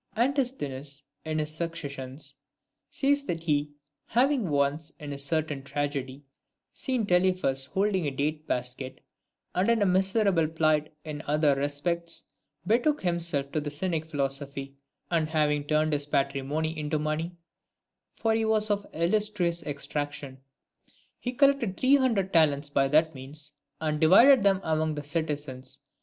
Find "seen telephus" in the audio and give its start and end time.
6.71-7.67